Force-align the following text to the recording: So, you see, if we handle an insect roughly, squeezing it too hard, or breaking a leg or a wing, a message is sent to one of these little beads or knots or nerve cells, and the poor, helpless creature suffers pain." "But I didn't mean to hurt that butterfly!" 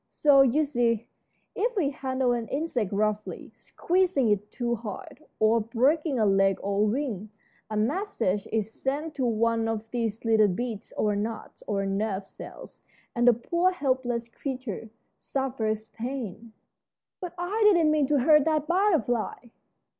So, 0.09 0.41
you 0.41 0.63
see, 0.63 1.05
if 1.53 1.75
we 1.75 1.91
handle 1.91 2.31
an 2.31 2.47
insect 2.47 2.91
roughly, 2.91 3.49
squeezing 3.53 4.29
it 4.29 4.49
too 4.51 4.73
hard, 4.73 5.23
or 5.39 5.59
breaking 5.61 6.17
a 6.17 6.25
leg 6.25 6.57
or 6.63 6.79
a 6.79 6.85
wing, 6.89 7.29
a 7.69 7.77
message 7.77 8.47
is 8.51 8.71
sent 8.71 9.13
to 9.13 9.27
one 9.27 9.67
of 9.67 9.87
these 9.91 10.25
little 10.25 10.47
beads 10.47 10.91
or 10.97 11.15
knots 11.15 11.61
or 11.67 11.85
nerve 11.85 12.25
cells, 12.25 12.81
and 13.13 13.27
the 13.27 13.33
poor, 13.33 13.69
helpless 13.69 14.27
creature 14.27 14.89
suffers 15.19 15.85
pain." 15.93 16.53
"But 17.19 17.35
I 17.37 17.59
didn't 17.65 17.91
mean 17.91 18.07
to 18.07 18.21
hurt 18.21 18.43
that 18.45 18.65
butterfly!" 18.67 19.49